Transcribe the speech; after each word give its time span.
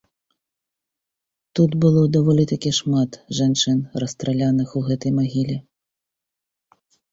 Тут 1.59 1.71
было 1.83 2.01
даволі 2.15 2.43
такі 2.53 2.71
шмат 2.79 3.11
жанчын 3.41 3.85
расстраляных 4.01 4.75
у 4.81 4.85
гэтай 4.91 5.11
магіле. 5.21 5.63